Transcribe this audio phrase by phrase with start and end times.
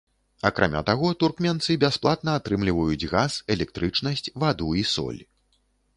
[0.49, 5.21] Акрамя таго, туркменцы бясплатна атрымліваюць газ, электрычнасць, ваду і соль.